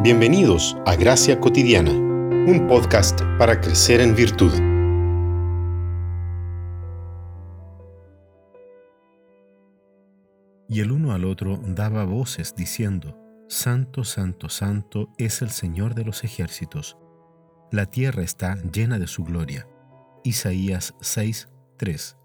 [0.00, 4.52] Bienvenidos a Gracia Cotidiana, un podcast para crecer en virtud.
[10.68, 16.04] Y el uno al otro daba voces diciendo, Santo, Santo, Santo es el Señor de
[16.04, 16.96] los ejércitos.
[17.72, 19.66] La tierra está llena de su gloria.
[20.22, 22.16] Isaías 6, 3.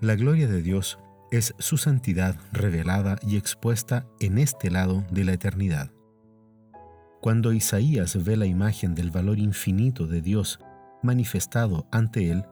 [0.00, 0.98] La gloria de Dios
[1.30, 5.92] es su santidad revelada y expuesta en este lado de la eternidad.
[7.20, 10.60] Cuando Isaías ve la imagen del valor infinito de Dios
[11.02, 12.44] manifestado ante él,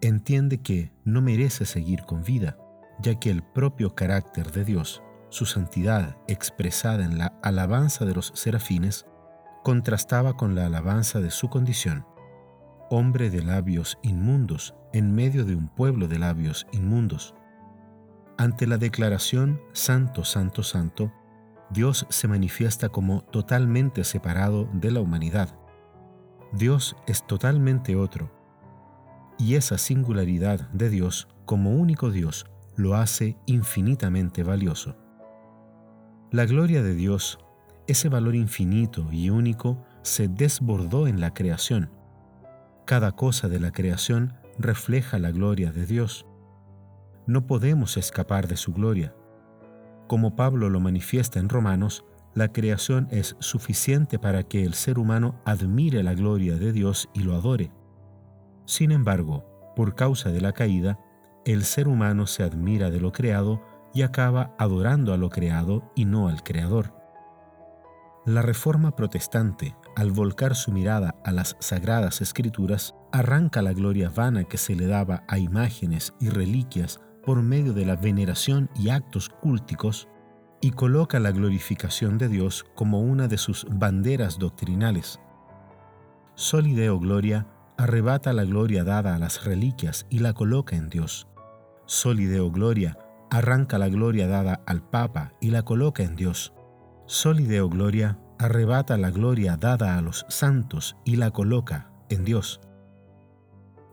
[0.00, 2.56] entiende que no merece seguir con vida,
[3.00, 8.32] ya que el propio carácter de Dios, su santidad expresada en la alabanza de los
[8.34, 9.06] serafines,
[9.62, 12.04] contrastaba con la alabanza de su condición,
[12.90, 17.34] hombre de labios inmundos en medio de un pueblo de labios inmundos.
[18.36, 21.12] Ante la declaración Santo, Santo, Santo,
[21.70, 25.54] Dios se manifiesta como totalmente separado de la humanidad.
[26.52, 28.30] Dios es totalmente otro.
[29.38, 34.96] Y esa singularidad de Dios como único Dios lo hace infinitamente valioso.
[36.30, 37.38] La gloria de Dios,
[37.86, 41.90] ese valor infinito y único, se desbordó en la creación.
[42.86, 46.26] Cada cosa de la creación refleja la gloria de Dios.
[47.26, 49.14] No podemos escapar de su gloria.
[50.08, 55.38] Como Pablo lo manifiesta en Romanos, la creación es suficiente para que el ser humano
[55.44, 57.70] admire la gloria de Dios y lo adore.
[58.64, 59.44] Sin embargo,
[59.76, 60.98] por causa de la caída,
[61.44, 66.06] el ser humano se admira de lo creado y acaba adorando a lo creado y
[66.06, 66.94] no al Creador.
[68.24, 74.44] La reforma protestante, al volcar su mirada a las sagradas escrituras, arranca la gloria vana
[74.44, 79.28] que se le daba a imágenes y reliquias por medio de la veneración y actos
[79.28, 80.08] cúlticos
[80.62, 85.20] y coloca la glorificación de Dios como una de sus banderas doctrinales.
[86.36, 91.28] Solideo Gloria arrebata la gloria dada a las reliquias y la coloca en Dios.
[91.84, 92.96] Solideo Gloria
[93.30, 96.54] arranca la gloria dada al Papa y la coloca en Dios.
[97.04, 102.62] Solideo Gloria arrebata la gloria dada a los santos y la coloca en Dios.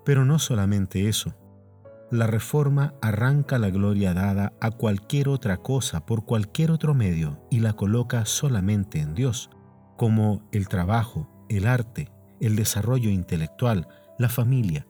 [0.06, 1.36] Pero no solamente eso,
[2.12, 7.60] la reforma arranca la gloria dada a cualquier otra cosa por cualquier otro medio y
[7.60, 9.50] la coloca solamente en Dios,
[9.98, 13.88] como el trabajo, el arte, el desarrollo intelectual,
[14.20, 14.88] la familia.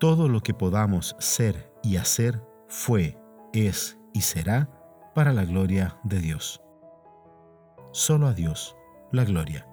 [0.00, 3.18] Todo lo que podamos ser y hacer fue,
[3.52, 4.68] es y será
[5.14, 6.60] para la gloria de Dios.
[7.92, 8.76] Solo a Dios
[9.12, 9.71] la gloria.